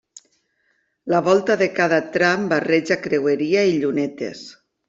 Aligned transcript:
La 1.15 1.19
volta 1.27 1.57
de 1.63 1.69
cada 1.81 2.01
tram 2.17 2.49
barreja 2.57 3.01
creueria 3.07 3.67
i 3.75 3.81
llunetes. 3.85 4.47